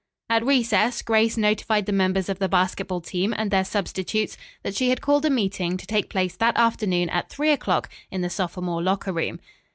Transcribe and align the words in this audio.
At 0.31 0.43
recess 0.43 1.03
Grace 1.03 1.37
notified 1.37 1.85
the 1.85 1.91
members 1.91 2.27
of 2.27 2.39
the 2.39 2.49
basketball 2.49 3.01
team 3.01 3.35
and 3.37 3.51
their 3.51 3.63
substitutes 3.63 4.35
that 4.63 4.73
she 4.75 4.89
had 4.89 4.99
called 4.99 5.25
a 5.25 5.29
meeting 5.29 5.77
to 5.77 5.85
take 5.85 6.09
place 6.09 6.35
that 6.37 6.57
afternoon 6.57 7.07
at 7.09 7.29
three 7.29 7.51
o'clock 7.51 7.87
in 8.09 8.21
the 8.21 8.29
sophomore 8.31 8.81
locker 8.81 9.13
room. 9.13 9.39